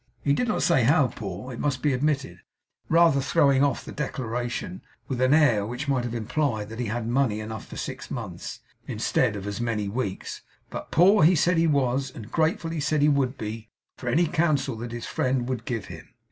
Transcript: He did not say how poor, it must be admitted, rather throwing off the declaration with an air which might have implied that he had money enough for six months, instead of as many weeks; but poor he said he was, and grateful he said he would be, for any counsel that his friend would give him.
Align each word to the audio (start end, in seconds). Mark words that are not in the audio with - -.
He 0.23 0.33
did 0.33 0.47
not 0.47 0.63
say 0.63 0.81
how 0.85 1.09
poor, 1.09 1.53
it 1.53 1.59
must 1.59 1.83
be 1.83 1.93
admitted, 1.93 2.39
rather 2.89 3.21
throwing 3.21 3.63
off 3.63 3.85
the 3.85 3.91
declaration 3.91 4.81
with 5.07 5.21
an 5.21 5.31
air 5.31 5.63
which 5.63 5.87
might 5.87 6.05
have 6.05 6.15
implied 6.15 6.69
that 6.69 6.79
he 6.79 6.87
had 6.87 7.05
money 7.07 7.39
enough 7.39 7.67
for 7.67 7.77
six 7.77 8.09
months, 8.09 8.61
instead 8.87 9.35
of 9.35 9.45
as 9.45 9.61
many 9.61 9.87
weeks; 9.87 10.41
but 10.71 10.89
poor 10.89 11.21
he 11.23 11.35
said 11.35 11.57
he 11.59 11.67
was, 11.67 12.09
and 12.09 12.31
grateful 12.31 12.71
he 12.71 12.79
said 12.79 13.03
he 13.03 13.09
would 13.09 13.37
be, 13.37 13.69
for 13.95 14.09
any 14.09 14.25
counsel 14.25 14.75
that 14.77 14.91
his 14.91 15.05
friend 15.05 15.47
would 15.47 15.65
give 15.65 15.85
him. 15.85 16.09